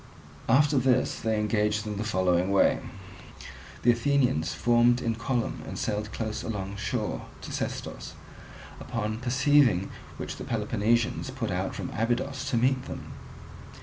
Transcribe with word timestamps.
After 0.49 0.79
this 0.79 1.19
they 1.19 1.39
engaged 1.39 1.85
in 1.85 1.97
the 1.97 2.03
following 2.03 2.49
way. 2.51 2.79
The 3.83 3.91
Athenians 3.91 4.51
formed 4.51 4.99
in 4.99 5.13
column 5.13 5.61
and 5.67 5.77
sailed 5.77 6.11
close 6.11 6.41
alongshore 6.41 7.21
to 7.41 7.51
Sestos; 7.51 8.15
upon 8.79 9.19
perceiving 9.19 9.91
which 10.17 10.37
the 10.37 10.43
Peloponnesians 10.43 11.29
put 11.29 11.51
out 11.51 11.75
from 11.75 11.91
Abydos 11.91 12.49
to 12.49 12.57
meet 12.57 12.85
them. 12.85 13.11